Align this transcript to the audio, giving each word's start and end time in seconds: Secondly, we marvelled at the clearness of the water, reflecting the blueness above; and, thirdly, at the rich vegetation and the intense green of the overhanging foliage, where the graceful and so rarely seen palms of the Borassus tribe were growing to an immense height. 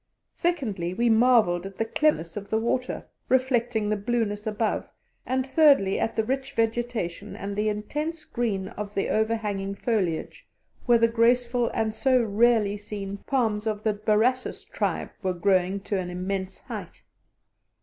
Secondly, 0.33 0.95
we 0.95 1.11
marvelled 1.11 1.63
at 1.67 1.77
the 1.77 1.85
clearness 1.85 2.35
of 2.35 2.49
the 2.49 2.57
water, 2.57 3.05
reflecting 3.29 3.87
the 3.87 3.95
blueness 3.95 4.47
above; 4.47 4.89
and, 5.27 5.45
thirdly, 5.45 5.99
at 5.99 6.15
the 6.15 6.23
rich 6.23 6.53
vegetation 6.53 7.35
and 7.35 7.55
the 7.55 7.69
intense 7.69 8.25
green 8.25 8.69
of 8.69 8.95
the 8.95 9.09
overhanging 9.09 9.75
foliage, 9.75 10.47
where 10.87 10.97
the 10.97 11.07
graceful 11.07 11.67
and 11.71 11.93
so 11.93 12.19
rarely 12.19 12.77
seen 12.77 13.17
palms 13.27 13.67
of 13.67 13.83
the 13.83 13.93
Borassus 13.93 14.63
tribe 14.65 15.11
were 15.21 15.33
growing 15.35 15.79
to 15.81 15.99
an 15.99 16.09
immense 16.09 16.61
height. 16.63 17.03